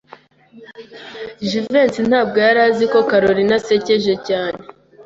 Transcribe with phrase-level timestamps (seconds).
[1.49, 4.59] Jivency ntabwo yari azi ko Kalorina asekeje cyane.